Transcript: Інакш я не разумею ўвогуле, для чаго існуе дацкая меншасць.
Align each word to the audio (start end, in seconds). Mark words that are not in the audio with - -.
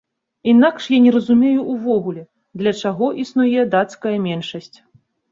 Інакш 0.51 0.85
я 0.91 0.99
не 1.07 1.09
разумею 1.15 1.65
ўвогуле, 1.73 2.23
для 2.61 2.73
чаго 2.79 3.09
існуе 3.25 3.67
дацкая 3.75 4.15
меншасць. 4.25 4.77